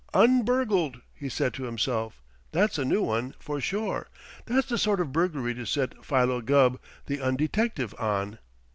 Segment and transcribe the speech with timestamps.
[0.15, 2.23] "Un burgled!" he said to himself.
[2.51, 4.09] "That's a new one for sure!
[4.47, 8.39] That's the sort of burglary to set Philo Gubb, the un detective, on."